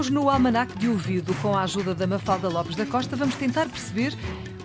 [0.00, 3.68] Hoje, no Almanac de Ouvido, com a ajuda da Mafalda Lopes da Costa, vamos tentar
[3.68, 4.14] perceber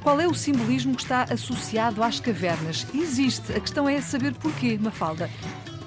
[0.02, 2.88] qual é o simbolismo que está associado às cavernas.
[2.96, 3.52] Existe.
[3.52, 5.29] A questão é saber porquê, Mafalda.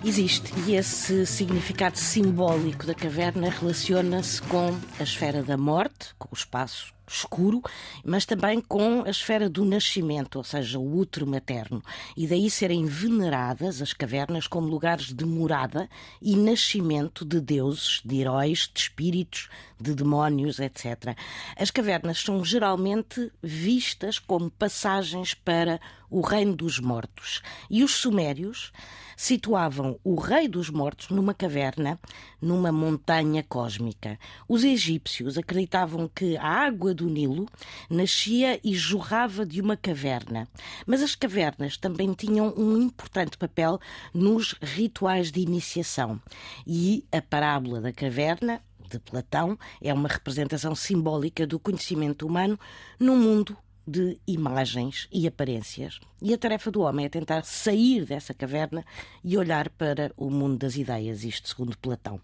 [0.05, 6.37] Existe, e esse significado simbólico da caverna relaciona-se com a esfera da morte, com o
[6.37, 7.63] espaço escuro,
[8.05, 11.83] mas também com a esfera do nascimento, ou seja, o útero materno.
[12.17, 15.89] E daí serem veneradas as cavernas como lugares de morada
[16.21, 19.49] e nascimento de deuses, de heróis, de espíritos,
[19.81, 21.17] de demónios, etc.
[21.57, 27.43] As cavernas são geralmente vistas como passagens para o reino dos mortos.
[27.71, 28.73] E os sumérios
[29.17, 31.99] situavam o rei dos mortos numa caverna,
[32.41, 34.19] numa montanha cósmica.
[34.49, 37.49] Os egípcios acreditavam que a água do Nilo
[37.89, 40.49] nascia e jorrava de uma caverna.
[40.87, 43.81] Mas as cavernas também tinham um importante papel
[44.13, 46.21] nos rituais de iniciação.
[46.67, 52.59] E a parábola da caverna de Platão é uma representação simbólica do conhecimento humano
[52.99, 56.01] no mundo de imagens e aparências.
[56.21, 58.85] E a tarefa do homem é tentar sair dessa caverna
[59.25, 62.21] e olhar para o mundo das ideias, isto segundo Platão.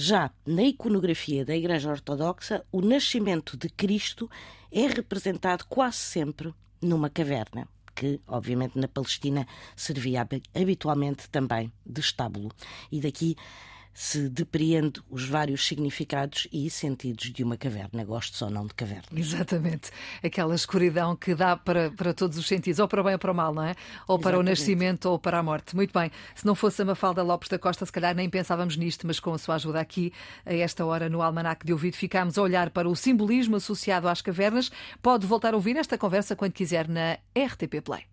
[0.00, 4.30] Já na iconografia da Igreja Ortodoxa, o nascimento de Cristo
[4.70, 10.24] é representado quase sempre numa caverna que, obviamente, na Palestina servia
[10.54, 12.52] habitualmente também de estábulo.
[12.92, 13.34] E daqui
[13.98, 19.08] se depreende os vários significados e sentidos de uma caverna, gosto ou não de caverna.
[19.12, 19.90] Exatamente.
[20.22, 23.32] Aquela escuridão que dá para, para todos os sentidos, ou para o bem ou para
[23.32, 23.74] o mal, não é?
[24.06, 24.38] Ou para Exatamente.
[24.38, 25.74] o nascimento ou para a morte.
[25.74, 26.12] Muito bem.
[26.36, 29.34] Se não fosse a Mafalda Lopes da Costa, se calhar nem pensávamos nisto, mas com
[29.34, 30.12] a sua ajuda aqui,
[30.46, 34.22] a esta hora no Almanac de Ouvido, ficámos a olhar para o simbolismo associado às
[34.22, 34.70] cavernas.
[35.02, 38.08] Pode voltar a ouvir esta conversa quando quiser na RTP Play.